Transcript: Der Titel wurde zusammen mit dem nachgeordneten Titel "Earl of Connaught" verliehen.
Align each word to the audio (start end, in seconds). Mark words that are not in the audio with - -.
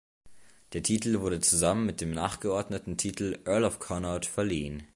Der 0.73 0.81
Titel 0.81 1.19
wurde 1.19 1.41
zusammen 1.41 1.85
mit 1.85 2.01
dem 2.01 2.09
nachgeordneten 2.09 2.97
Titel 2.97 3.37
"Earl 3.45 3.63
of 3.65 3.77
Connaught" 3.77 4.25
verliehen. 4.25 4.81